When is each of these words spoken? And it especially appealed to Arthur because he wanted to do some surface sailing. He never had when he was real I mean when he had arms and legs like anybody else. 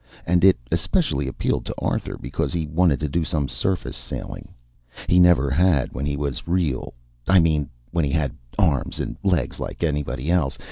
And 0.25 0.43
it 0.43 0.57
especially 0.71 1.27
appealed 1.27 1.63
to 1.67 1.75
Arthur 1.77 2.17
because 2.19 2.53
he 2.53 2.65
wanted 2.65 2.99
to 3.01 3.07
do 3.07 3.23
some 3.23 3.47
surface 3.47 3.95
sailing. 3.95 4.51
He 5.05 5.19
never 5.19 5.51
had 5.51 5.93
when 5.93 6.07
he 6.07 6.17
was 6.17 6.47
real 6.47 6.95
I 7.27 7.39
mean 7.39 7.69
when 7.91 8.03
he 8.03 8.11
had 8.11 8.35
arms 8.57 8.99
and 8.99 9.15
legs 9.21 9.59
like 9.59 9.83
anybody 9.83 10.31
else. 10.31 10.57